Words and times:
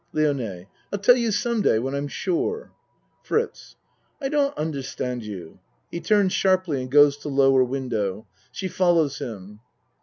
LIONE 0.13 0.65
I'll 0.91 0.97
tell 0.97 1.15
you 1.15 1.31
some 1.31 1.61
day 1.61 1.77
when 1.77 1.93
I'm 1.93 2.07
sure. 2.07 2.71
FRITZ 3.21 3.75
I 4.19 4.29
don't 4.29 4.57
understand 4.57 5.21
you. 5.23 5.59
(He 5.91 6.01
turns 6.01 6.33
sharply 6.33 6.81
and 6.81 6.89
goes 6.89 7.17
to 7.17 7.29
lower 7.29 7.63
window. 7.63 8.25
She 8.51 8.67
follows 8.67 9.19
him.) 9.19 9.59